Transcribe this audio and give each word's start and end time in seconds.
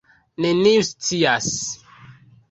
Neniu 0.45 0.85
scias. 0.87 1.51